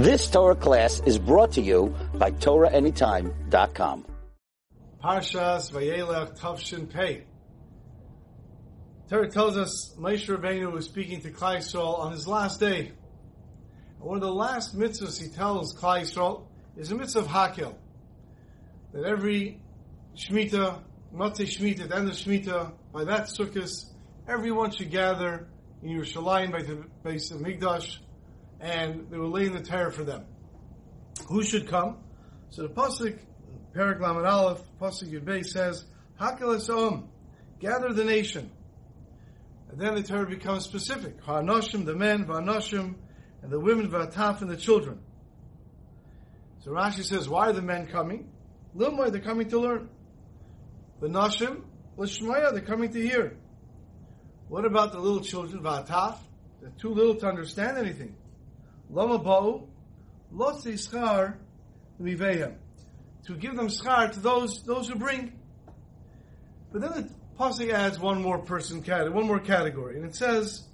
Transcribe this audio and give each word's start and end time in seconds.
This 0.00 0.30
Torah 0.30 0.56
class 0.56 1.02
is 1.04 1.18
brought 1.18 1.52
to 1.52 1.60
you 1.60 1.94
by 2.14 2.30
TorahAnytime.com. 2.30 4.06
Parshas 5.04 5.70
Vayelech 5.70 6.38
Tavshin 6.38 6.90
Pei. 6.90 7.24
Torah 9.10 9.30
tells 9.30 9.58
us 9.58 9.94
Moshe 9.98 10.26
Rabbeinu 10.26 10.72
was 10.72 10.86
speaking 10.86 11.20
to 11.20 11.30
Klal 11.30 11.58
Yisrael 11.58 11.98
on 11.98 12.12
his 12.12 12.26
last 12.26 12.60
day. 12.60 12.92
And 13.98 14.08
one 14.08 14.16
of 14.16 14.22
the 14.22 14.32
last 14.32 14.74
mitzvahs 14.74 15.20
he 15.20 15.28
tells 15.28 15.76
Klal 15.76 16.00
Yisrael 16.00 16.46
is 16.78 16.90
a 16.90 16.94
mitzvah 16.94 17.18
of 17.18 17.26
Hakel. 17.26 17.74
That 18.94 19.04
every 19.04 19.60
Shemitah, 20.16 20.80
Matzeh 21.14 21.44
Shemitah, 21.44 21.90
the 21.90 21.96
end 21.96 22.08
of 22.08 22.14
Shemitah, 22.14 22.72
by 22.90 23.04
that 23.04 23.24
Sukkot, 23.24 23.84
everyone 24.26 24.70
should 24.70 24.90
gather 24.90 25.46
in 25.82 25.90
Yerushalayim 25.90 26.52
by 26.52 26.62
the 26.62 26.86
base 27.04 27.30
of 27.32 27.42
Migdash, 27.42 27.98
and 28.60 29.10
they 29.10 29.18
were 29.18 29.26
laying 29.26 29.54
the 29.54 29.62
Torah 29.62 29.92
for 29.92 30.04
them. 30.04 30.24
Who 31.28 31.42
should 31.42 31.68
come? 31.68 31.98
So 32.50 32.62
the 32.62 32.68
pasuk, 32.68 33.18
Perak 33.72 34.00
Lamed 34.00 34.26
Aleph, 34.26 34.60
pasuk 34.80 35.10
Yud 35.10 35.46
says, 35.46 35.84
"Hakel 36.20 36.56
Esom, 36.56 37.08
gather 37.58 37.92
the 37.92 38.04
nation." 38.04 38.50
And 39.70 39.80
then 39.80 39.94
the 39.94 40.02
Torah 40.02 40.26
becomes 40.26 40.64
specific: 40.64 41.20
Ha'anoshim, 41.22 41.84
the 41.84 41.94
men, 41.94 42.24
Va'anoshim, 42.26 42.96
and 43.42 43.50
the 43.50 43.60
women, 43.60 43.88
Va'ataf, 43.88 44.40
and 44.40 44.50
the 44.50 44.56
children. 44.56 45.00
So 46.60 46.72
Rashi 46.72 47.04
says, 47.04 47.28
why 47.28 47.48
are 47.48 47.52
the 47.52 47.62
men 47.62 47.86
coming? 47.86 48.28
Lilmoy, 48.76 49.12
they're 49.12 49.20
coming 49.20 49.48
to 49.48 49.58
learn. 49.58 49.88
The 51.00 51.08
Nashim, 51.08 51.62
Lishmaya, 51.96 52.52
they're 52.52 52.60
coming 52.60 52.92
to 52.92 53.00
hear. 53.00 53.38
What 54.48 54.66
about 54.66 54.92
the 54.92 54.98
little 54.98 55.20
children, 55.20 55.62
Va'ataf? 55.62 56.18
They're 56.60 56.70
too 56.78 56.90
little 56.90 57.14
to 57.14 57.26
understand 57.26 57.78
anything. 57.78 58.14
Lama 58.90 59.18
Ba'u, 59.18 59.66
Lotzi 60.34 60.74
Schar, 60.74 61.36
Mivehem. 62.00 62.56
To 63.26 63.36
give 63.36 63.54
them 63.54 63.68
schar 63.68 64.12
to 64.12 64.20
those, 64.20 64.62
those 64.62 64.88
who 64.88 64.96
bring. 64.96 65.32
But 66.72 66.82
then 66.82 66.90
the 66.92 67.10
Pasuk 67.38 67.72
adds 67.72 67.98
one 67.98 68.22
more 68.22 68.38
person 68.38 68.82
category, 68.82 69.10
one 69.10 69.26
more 69.26 69.40
category, 69.40 69.96
and 69.96 70.04
it 70.04 70.14
says, 70.14 70.64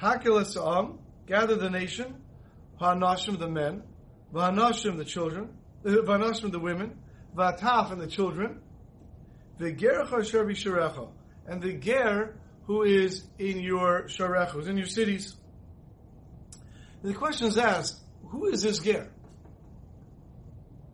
Hakel 0.00 0.42
Esam, 0.42 0.98
gather 1.26 1.56
the 1.56 1.70
nation, 1.70 2.14
Ha'nashim, 2.78 3.38
the 3.38 3.48
men, 3.48 3.82
V'hanashim, 4.32 4.96
the 4.96 5.04
children, 5.04 5.50
eh, 5.86 5.90
V'hanashim, 5.90 6.52
the 6.52 6.58
women, 6.58 6.98
V'ataf, 7.36 7.92
and 7.92 8.00
the 8.00 8.06
children, 8.06 8.60
V'gercha 9.58 10.20
asher 10.20 10.44
b'sharecha, 10.44 11.08
and 11.46 11.62
the 11.62 11.74
ger 11.74 12.34
who 12.66 12.82
is 12.82 13.24
in 13.38 13.58
your 13.58 14.04
sharecha, 14.04 14.50
who's 14.50 14.68
in 14.68 14.76
your 14.76 14.86
cities. 14.86 15.34
The 17.02 17.14
question 17.14 17.46
is 17.46 17.56
asked, 17.56 18.00
who 18.26 18.46
is 18.48 18.62
this 18.62 18.78
ger? 18.78 19.08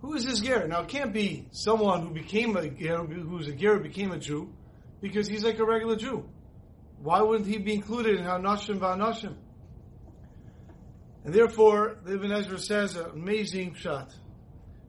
Who 0.00 0.14
is 0.14 0.24
this 0.24 0.40
ger? 0.40 0.66
Now 0.66 0.82
it 0.82 0.88
can't 0.88 1.12
be 1.12 1.46
someone 1.52 2.06
who 2.06 2.10
became 2.12 2.56
a 2.56 2.68
ger, 2.68 3.04
who's 3.04 3.46
a 3.46 3.52
ger, 3.52 3.78
became 3.78 4.10
a 4.10 4.18
Jew, 4.18 4.52
because 5.00 5.28
he's 5.28 5.44
like 5.44 5.58
a 5.58 5.64
regular 5.64 5.96
Jew. 5.96 6.28
Why 7.00 7.22
wouldn't 7.22 7.48
he 7.48 7.58
be 7.58 7.74
included 7.74 8.18
in 8.18 8.24
Hanashim 8.24 8.78
V'Hanashim? 8.78 9.34
And 11.24 11.32
therefore, 11.32 11.98
the 12.04 12.14
Ibn 12.14 12.32
Ezra 12.32 12.58
says, 12.58 12.96
an 12.96 13.10
amazing 13.12 13.74
shot. 13.74 14.12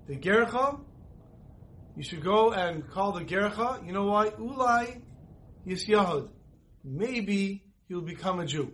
The 0.07 0.15
Gercha, 0.15 0.79
you 1.95 2.01
should 2.01 2.23
go 2.23 2.51
and 2.51 2.89
call 2.89 3.11
the 3.11 3.23
Gercha. 3.23 3.85
You 3.85 3.93
know 3.93 4.05
why? 4.05 4.31
Ulai 4.31 5.01
Yisyahud. 5.67 6.29
Maybe 6.83 7.65
he'll 7.87 8.01
become 8.01 8.39
a 8.39 8.47
Jew. 8.47 8.73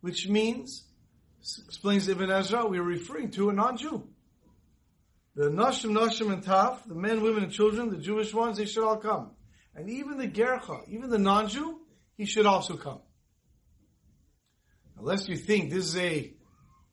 Which 0.00 0.28
means, 0.28 0.84
explains 1.40 2.08
Ibn 2.08 2.30
Ezra, 2.30 2.66
we 2.66 2.78
are 2.78 2.82
referring 2.82 3.30
to 3.32 3.50
a 3.50 3.52
non-Jew. 3.52 4.06
The 5.36 5.50
Nashim, 5.50 5.92
Nashim, 5.92 6.32
and 6.32 6.44
Taf, 6.44 6.86
the 6.86 6.94
men, 6.94 7.22
women, 7.22 7.44
and 7.44 7.52
children, 7.52 7.90
the 7.90 7.96
Jewish 7.96 8.34
ones, 8.34 8.58
they 8.58 8.66
should 8.66 8.84
all 8.84 8.98
come. 8.98 9.30
And 9.74 9.88
even 9.88 10.18
the 10.18 10.28
Gercha, 10.28 10.88
even 10.88 11.08
the 11.08 11.18
non-Jew, 11.18 11.80
he 12.16 12.26
should 12.26 12.46
also 12.46 12.76
come. 12.76 13.00
Unless 14.98 15.28
you 15.28 15.36
think 15.36 15.70
this 15.70 15.86
is 15.86 15.96
a 15.96 16.34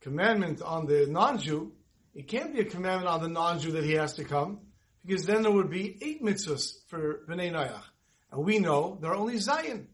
commandment 0.02 0.62
on 0.62 0.86
the 0.86 1.08
non-Jew, 1.08 1.74
it 2.16 2.28
can't 2.28 2.54
be 2.54 2.62
a 2.62 2.66
commandment 2.66 3.10
on 3.10 3.22
the 3.22 3.28
non-Jew 3.28 3.72
that 3.74 3.84
he 3.84 3.94
has 3.94 4.14
to 4.14 4.24
come, 4.24 4.60
because 5.06 5.26
then 5.26 5.42
there 5.42 5.52
would 5.52 5.70
be 5.70 5.98
eight 6.02 6.24
mitzvahs 6.24 6.74
for 6.88 7.26
Bnei 7.28 7.52
Noach. 7.52 7.84
And 8.32 8.46
we 8.46 8.60
know 8.60 8.98
there 9.02 9.12
are 9.12 9.18
only 9.18 9.36
Zayin. 9.36 9.88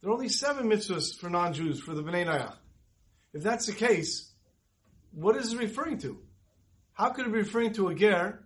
There 0.00 0.10
are 0.10 0.14
only 0.14 0.28
seven 0.28 0.68
mitzvahs 0.68 1.16
for 1.16 1.30
non-Jews, 1.30 1.80
for 1.80 1.94
the 1.94 2.02
Bnei 2.02 2.26
Noach. 2.26 2.54
If 3.32 3.42
that's 3.42 3.66
the 3.66 3.72
case, 3.72 4.30
what 5.12 5.36
is 5.36 5.52
it 5.52 5.58
referring 5.58 5.98
to? 5.98 6.18
How 6.92 7.10
could 7.10 7.26
it 7.26 7.32
be 7.32 7.38
referring 7.38 7.72
to 7.74 7.88
a 7.88 7.94
ger, 7.94 8.44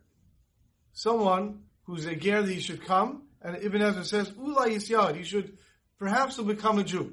someone 0.93 1.61
who's 1.85 2.07
a 2.07 2.15
ger 2.15 2.43
that 2.43 2.53
he 2.53 2.61
should 2.61 2.85
come, 2.85 3.23
and 3.43 3.57
Ibn 3.57 3.83
Ezra 3.83 4.05
says, 4.05 4.33
Ula 4.39 4.69
Yisyad, 4.69 5.17
he 5.17 5.25
should 5.25 5.59
perhaps 5.99 6.39
will 6.39 6.45
become 6.45 6.79
a 6.79 6.85
Jew. 6.85 7.13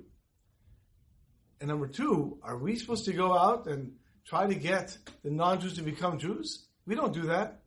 And 1.60 1.70
number 1.70 1.88
two, 1.88 2.40
are 2.42 2.58
we 2.58 2.76
supposed 2.76 3.06
to 3.06 3.14
go 3.14 3.38
out 3.38 3.68
and 3.68 3.94
try 4.26 4.48
to 4.48 4.56
get 4.56 4.98
the 5.24 5.30
non-Jews 5.30 5.76
to 5.76 5.82
become 5.82 6.20
Jews? 6.20 6.66
We 6.86 6.96
don't 6.96 7.14
do 7.14 7.24
that. 7.24 7.62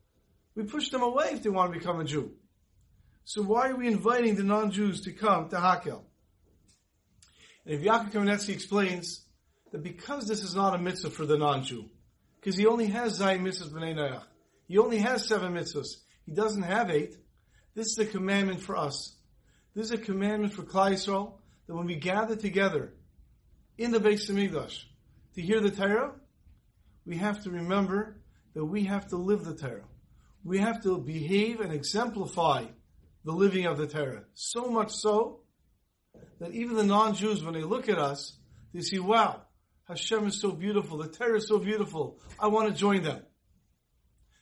We 0.55 0.63
push 0.63 0.89
them 0.89 1.01
away 1.01 1.29
if 1.31 1.43
they 1.43 1.49
want 1.49 1.73
to 1.73 1.79
become 1.79 1.99
a 1.99 2.05
Jew. 2.05 2.31
So 3.23 3.41
why 3.41 3.69
are 3.69 3.75
we 3.75 3.87
inviting 3.87 4.35
the 4.35 4.43
non-Jews 4.43 5.01
to 5.01 5.11
come 5.11 5.49
to 5.49 5.55
Hakel? 5.57 6.01
And 7.65 7.75
if 7.75 7.81
Yaakov 7.81 8.11
Kamenetsky 8.11 8.53
explains 8.53 9.24
that 9.75 9.83
because 9.83 10.25
this 10.25 10.41
is 10.41 10.55
not 10.55 10.73
a 10.73 10.77
mitzvah 10.77 11.09
for 11.09 11.25
the 11.25 11.37
non-Jew, 11.37 11.89
because 12.39 12.55
he 12.55 12.65
only 12.65 12.85
has 12.85 13.19
Zayin 13.19 13.41
mitzvahs 13.41 13.73
b'nei 13.73 13.93
Noach, 13.93 14.23
he 14.69 14.77
only 14.77 14.99
has 14.99 15.27
seven 15.27 15.53
mitzvahs, 15.53 15.97
he 16.25 16.31
doesn't 16.31 16.61
have 16.61 16.89
eight, 16.89 17.17
this 17.75 17.87
is 17.87 17.99
a 17.99 18.05
commandment 18.05 18.61
for 18.61 18.77
us. 18.77 19.17
This 19.75 19.87
is 19.87 19.91
a 19.91 19.97
commandment 19.97 20.53
for 20.53 20.63
Klal 20.63 20.93
Yisrael 20.93 21.33
that 21.67 21.75
when 21.75 21.87
we 21.87 21.95
gather 21.95 22.37
together 22.37 22.93
in 23.77 23.91
the 23.91 23.99
Beis 23.99 24.31
Hamikdash 24.31 24.85
to 25.33 25.41
hear 25.41 25.59
the 25.59 25.71
Torah, 25.71 26.13
we 27.05 27.17
have 27.17 27.43
to 27.43 27.51
remember 27.51 28.21
that 28.53 28.63
we 28.63 28.85
have 28.85 29.07
to 29.07 29.17
live 29.17 29.43
the 29.43 29.55
Torah. 29.55 29.83
We 30.45 30.59
have 30.59 30.83
to 30.83 30.97
behave 30.99 31.59
and 31.59 31.73
exemplify 31.73 32.63
the 33.25 33.33
living 33.33 33.65
of 33.65 33.77
the 33.77 33.87
Torah. 33.87 34.23
So 34.35 34.69
much 34.69 34.93
so 34.93 35.41
that 36.39 36.53
even 36.53 36.77
the 36.77 36.85
non-Jews, 36.85 37.43
when 37.43 37.55
they 37.55 37.63
look 37.63 37.89
at 37.89 37.99
us, 37.99 38.37
they 38.73 38.79
see, 38.79 38.99
wow, 38.99 39.41
Hashem 39.87 40.27
is 40.27 40.39
so 40.39 40.51
beautiful, 40.51 40.97
the 40.97 41.07
Torah 41.07 41.37
is 41.37 41.47
so 41.47 41.59
beautiful, 41.59 42.19
I 42.39 42.47
want 42.47 42.69
to 42.69 42.75
join 42.75 43.03
them. 43.03 43.21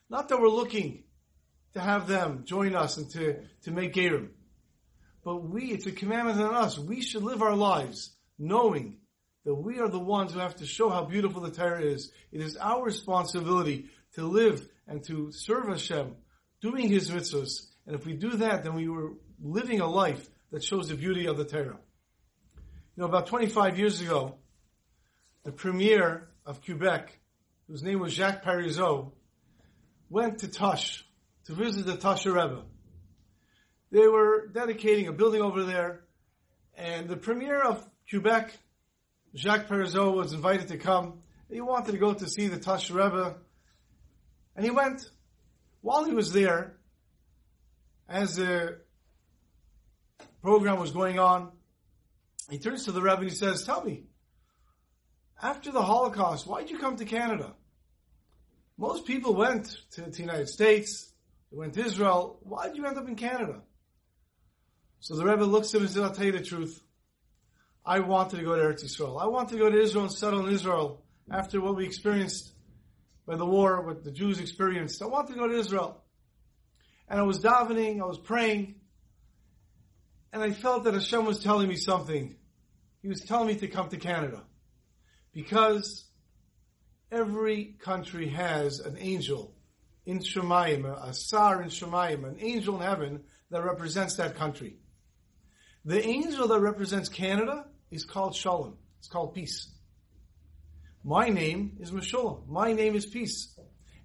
Not 0.09 0.30
that 0.30 0.40
we're 0.40 0.48
looking 0.48 1.04
to 1.74 1.81
have 1.81 2.08
them 2.08 2.44
join 2.46 2.76
us 2.76 2.98
and 2.98 3.09
to, 3.12 3.42
to 3.64 3.72
make 3.72 3.94
Gerim. 3.94 4.30
But 5.24 5.38
we, 5.38 5.72
it's 5.72 5.86
a 5.86 5.92
commandment 5.92 6.42
on 6.42 6.54
us. 6.54 6.78
We 6.78 7.02
should 7.02 7.24
live 7.24 7.42
our 7.42 7.56
lives 7.56 8.16
knowing 8.38 8.98
that 9.46 9.56
we 9.56 9.80
are 9.80 9.90
the 9.90 10.00
ones 10.00 10.34
who 10.34 10.40
have 10.40 10.56
to 10.58 10.66
show 10.66 10.90
how 10.90 11.06
beautiful 11.06 11.42
the 11.42 11.52
Torah 11.52 11.81
is. 11.81 12.12
It 12.31 12.42
is 12.42 12.58
our 12.58 12.84
responsibility 12.84 13.90
to 14.16 14.25
live 14.25 14.66
and 14.88 15.04
to 15.06 15.31
serve 15.31 15.68
Hashem, 15.68 16.16
doing 16.62 16.88
His 16.90 17.10
mitzvahs. 17.10 17.66
And 17.86 17.96
if 17.96 18.06
we 18.06 18.14
do 18.14 18.38
that, 18.38 18.64
then 18.64 18.75
we 18.75 18.88
were 18.88 19.14
living 19.42 19.81
a 19.81 19.88
life 19.88 20.30
that 20.52 20.64
shows 20.64 20.90
the 20.90 20.96
beauty 20.96 21.25
of 21.25 21.38
the 21.38 21.46
Torah. 21.46 21.80
You 22.96 23.02
know, 23.02 23.06
about 23.06 23.28
25 23.28 23.80
years 23.80 24.02
ago, 24.02 24.38
the 25.44 25.52
premier 25.52 26.30
of 26.46 26.64
Quebec, 26.64 27.20
whose 27.68 27.84
name 27.84 28.00
was 28.00 28.14
Jacques 28.14 28.44
Parizeau, 28.44 29.12
went 30.09 30.40
to 30.40 30.48
Tosh 30.48 31.06
to 31.46 31.54
visit 31.54 31.86
the 31.86 31.98
Tosher 31.98 32.34
Rebbe. 32.34 32.64
They 33.92 34.08
were 34.08 34.48
dedicating 34.48 35.08
a 35.08 35.14
building 35.14 35.42
over 35.42 35.64
there, 35.64 36.06
and 36.76 37.08
the 37.08 37.18
premier 37.18 37.62
of 37.62 37.88
Quebec, 38.09 38.58
Jacques 39.36 39.68
Parizeau, 39.68 40.16
was 40.16 40.34
invited 40.34 40.70
to 40.70 40.78
come. 40.78 41.20
He 41.50 41.62
wanted 41.62 41.92
to 41.92 41.98
go 41.98 42.14
to 42.14 42.28
see 42.28 42.48
the 42.48 42.60
Tosher 42.60 42.96
Rebbe, 42.96 43.36
and 44.56 44.66
he 44.66 44.72
went. 44.72 45.10
While 45.81 46.06
he 46.06 46.13
was 46.13 46.31
there, 46.31 46.78
as 48.07 48.38
the 48.38 48.78
program 50.42 50.80
was 50.80 50.92
going 50.92 51.19
on, 51.19 51.51
he 52.50 52.57
turns 52.57 52.86
to 52.86 52.94
the 52.94 53.01
Rebbe 53.01 53.22
and 53.22 53.30
he 53.30 53.36
says, 53.36 53.66
Tell 53.66 53.84
me, 53.84 54.06
after 55.44 55.72
the 55.72 55.81
Holocaust, 55.81 56.48
why 56.48 56.62
did 56.62 56.72
you 56.72 56.80
come 56.80 56.95
to 56.95 57.06
Canada? 57.06 57.54
Most 58.78 59.06
people 59.06 59.36
went 59.36 59.78
to 59.92 60.01
the 60.01 60.22
United 60.22 60.48
States, 60.48 61.12
they 61.51 61.57
went 61.57 61.74
to 61.74 61.86
Israel. 61.86 62.40
Why 62.42 62.68
did 62.68 62.78
you 62.78 62.86
end 62.86 62.98
up 62.98 63.07
in 63.07 63.16
Canada? 63.16 63.62
So 65.01 65.16
the 65.16 65.25
Rebbe 65.25 65.44
looks 65.44 65.74
at 65.74 65.78
him 65.78 65.81
and 65.81 65.92
says, 65.92 66.01
I'll 66.01 66.12
tell 66.12 66.25
you 66.25 66.31
the 66.31 66.42
truth. 66.42 66.81
I 67.86 68.00
wanted 68.00 68.38
to 68.38 68.44
go 68.44 68.56
to 68.56 68.62
Eretz 68.62 68.86
Yisrael. 68.86 69.22
I 69.22 69.28
wanted 69.28 69.51
to 69.51 69.60
go 69.60 69.69
to 69.69 69.80
Israel 69.80 70.06
and 70.06 70.13
settle 70.13 70.48
in 70.48 70.54
Israel 70.54 71.04
after 71.30 71.60
what 71.60 71.75
we 71.75 71.86
experienced 71.86 72.54
by 73.28 73.36
the 73.36 73.46
war, 73.46 73.81
what 73.81 74.04
the 74.04 74.12
Jews 74.12 74.39
experienced. 74.39 75.01
I 75.04 75.07
wanted 75.07 75.34
to 75.34 75.39
go 75.39 75.48
to 75.48 75.56
Israel. 75.56 76.01
And 77.10 77.19
I 77.19 77.24
was 77.24 77.39
davening, 77.39 78.01
I 78.01 78.06
was 78.06 78.18
praying, 78.18 78.75
and 80.31 80.42
I 80.42 80.51
felt 80.51 80.86
that 80.86 80.94
Hashem 80.94 81.25
was 81.25 81.44
telling 81.44 81.68
me 81.68 81.75
something. 81.75 82.36
He 83.01 83.10
was 83.10 83.22
telling 83.22 83.48
me 83.48 83.56
to 83.57 83.68
come 83.68 83.89
to 83.89 83.98
Canada. 83.98 84.42
Because 85.33 86.06
every 87.12 87.75
country 87.80 88.30
has 88.30 88.80
an 88.80 88.97
angel 89.00 89.53
in 90.06 90.19
Shemayim, 90.19 90.85
a 90.85 91.13
sar 91.13 91.62
in 91.62 91.69
Shemayim, 91.69 92.25
an 92.25 92.38
angel 92.39 92.75
in 92.75 92.81
heaven 92.81 93.24
that 93.50 93.63
represents 93.63 94.18
that 94.18 94.35
country. 94.35 94.77
The 95.85 96.06
angel 96.06 96.47
that 96.47 96.59
represents 96.59 97.09
Canada 97.09 97.65
is 97.91 98.06
called 98.06 98.35
Shalom. 98.35 98.77
It's 99.00 99.07
called 99.07 99.33
peace. 99.33 99.69
My 101.03 101.30
name 101.30 101.77
is 101.79 101.91
Meshulam. 101.91 102.47
My 102.47 102.71
name 102.71 102.95
is 102.95 103.06
peace. 103.06 103.57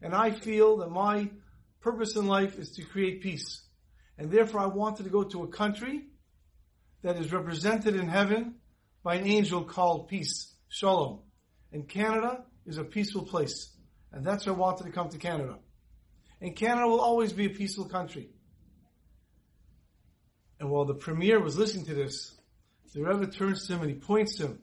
And 0.03 0.15
I 0.15 0.33
feel 0.33 0.79
that 0.79 0.91
my 0.91 1.31
purpose 1.81 2.17
in 2.17 2.27
life 2.27 2.59
is 2.59 2.73
to 2.73 2.83
create 2.83 3.23
peace. 3.23 3.63
And 4.19 4.31
therefore 4.31 4.61
I 4.61 4.67
wanted 4.67 5.05
to 5.05 5.11
go 5.11 5.23
to 5.23 5.45
a 5.45 5.49
country 5.49 6.07
that 7.03 7.17
is 7.17 7.33
represented 7.33 7.95
in 7.95 8.09
heaven 8.09 8.57
by 9.05 9.15
an 9.15 9.27
angel 9.27 9.63
called 9.63 10.09
peace, 10.09 10.53
Shalom. 10.69 11.21
And 11.73 11.89
Canada 11.89 12.45
is 12.67 12.79
a 12.79 12.85
peaceful 12.85 13.23
place. 13.23 13.71
And 14.13 14.25
that's 14.25 14.47
why 14.47 14.53
I 14.53 14.57
wanted 14.57 14.85
to 14.85 14.91
come 14.91 15.09
to 15.11 15.19
Canada. 15.19 15.57
And 16.41 16.55
Canada 16.55 16.87
will 16.87 17.01
always 17.01 17.33
be 17.33 17.47
a 17.47 17.51
peaceful 17.51 17.87
country. 17.87 18.31
And 20.61 20.71
while 20.71 20.85
the 20.85 20.95
premier 20.95 21.41
was 21.41 21.57
listening 21.57 21.87
to 21.87 21.95
this, 21.95 22.35
the 22.95 23.03
Rebbe 23.03 23.31
turns 23.31 23.67
to 23.67 23.75
him 23.75 23.83
and 23.83 23.91
he 23.91 23.97
points 23.97 24.37
to 24.37 24.47
him. 24.47 24.59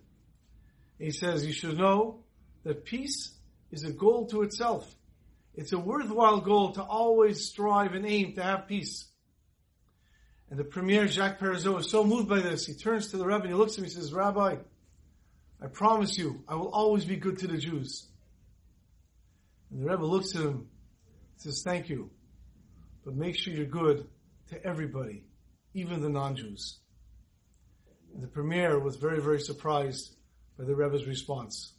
He 0.97 1.11
says, 1.11 1.45
you 1.45 1.53
should 1.53 1.77
know 1.77 2.23
that 2.63 2.85
peace 2.85 3.33
is 3.71 3.83
a 3.83 3.91
goal 3.91 4.27
to 4.27 4.41
itself. 4.41 4.93
It's 5.53 5.73
a 5.73 5.79
worthwhile 5.79 6.41
goal 6.41 6.71
to 6.73 6.81
always 6.83 7.45
strive 7.45 7.93
and 7.93 8.05
aim 8.05 8.33
to 8.33 8.43
have 8.43 8.67
peace. 8.67 9.05
And 10.49 10.59
the 10.59 10.63
premier, 10.63 11.07
Jacques 11.07 11.39
Parizeau, 11.39 11.79
is 11.79 11.89
so 11.89 12.03
moved 12.03 12.27
by 12.27 12.39
this. 12.39 12.65
He 12.65 12.73
turns 12.73 13.07
to 13.07 13.17
the 13.17 13.25
Rebbe 13.25 13.41
and 13.41 13.49
he 13.49 13.53
looks 13.53 13.73
at 13.73 13.79
him 13.79 13.83
and 13.85 13.93
he 13.93 13.99
says, 13.99 14.13
Rabbi, 14.13 14.57
I 15.65 15.67
promise 15.67 16.15
you, 16.15 16.43
I 16.47 16.53
will 16.53 16.69
always 16.69 17.05
be 17.05 17.15
good 17.15 17.39
to 17.39 17.47
the 17.47 17.57
Jews. 17.57 18.07
And 19.71 19.81
the 19.81 19.89
Rebbe 19.89 20.05
looks 20.05 20.35
at 20.35 20.43
him 20.43 20.67
says, 21.37 21.63
thank 21.63 21.89
you, 21.89 22.11
but 23.03 23.15
make 23.15 23.35
sure 23.35 23.51
you're 23.51 23.65
good 23.65 24.07
to 24.51 24.63
everybody, 24.63 25.23
even 25.73 26.01
the 26.01 26.09
non-Jews. 26.09 26.77
And 28.13 28.21
the 28.21 28.27
premier 28.27 28.79
was 28.79 28.97
very, 28.97 29.19
very 29.19 29.39
surprised 29.39 30.15
by 30.57 30.65
the 30.65 30.75
Rebbe's 30.75 31.07
response. 31.07 31.73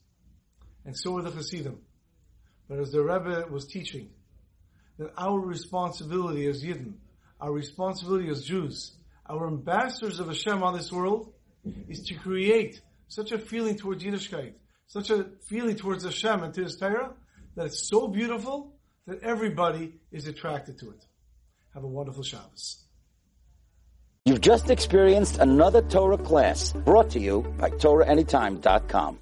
And 0.85 0.97
so 0.97 1.13
were 1.13 1.23
the 1.23 1.31
Hasidim. 1.31 1.79
But 2.69 2.81
as 2.81 2.91
the 2.91 3.03
Rebbe 3.03 3.47
was 3.51 3.67
teaching, 3.67 4.11
that 4.99 5.13
our 5.17 5.39
responsibility 5.39 6.47
as 6.49 6.65
Yidden, 6.65 6.95
our 7.41 7.53
responsibility 7.53 8.31
as 8.31 8.43
Jews, 8.43 8.97
our 9.31 9.47
ambassadors 9.47 10.19
of 10.19 10.27
Hashem 10.27 10.65
on 10.65 10.77
this 10.77 10.91
world, 10.91 11.33
is 11.89 12.03
to 12.09 12.15
create 12.15 12.81
such 13.09 13.33
a 13.33 13.39
feeling 13.39 13.77
towards 13.77 14.03
Yiddishkeit, 14.05 14.55
such 14.87 15.11
a 15.11 15.27
feeling 15.47 15.77
towards 15.77 16.05
Hashem 16.05 16.43
and 16.43 16.55
to 16.55 16.63
His 16.63 16.77
Torah, 16.77 17.13
that 17.55 17.67
it's 17.67 17.89
so 17.89 18.09
beautiful 18.09 18.75
that 19.07 19.23
everybody 19.23 19.95
is 20.11 20.27
attracted 20.27 20.79
to 20.79 20.91
it. 20.91 21.07
Have 21.75 21.85
a 21.85 21.89
wonderful 21.89 22.23
Shabbos. 22.23 22.83
You've 24.25 24.41
just 24.41 24.71
experienced 24.71 25.39
another 25.39 25.83
Torah 25.83 26.19
class 26.19 26.73
brought 26.73 27.11
to 27.11 27.21
you 27.21 27.43
by 27.59 27.71
TorahAnytime.com. 27.71 29.15